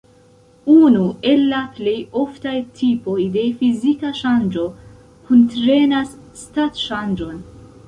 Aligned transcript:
Unu 0.83 1.01
el 1.31 1.43
la 1.51 1.59
plej 1.75 1.93
oftaj 2.21 2.55
tipoj 2.79 3.19
de 3.37 3.45
fizika 3.61 4.15
ŝanĝo 4.23 4.65
kuntrenas 5.29 6.19
stat-ŝanĝon. 6.45 7.49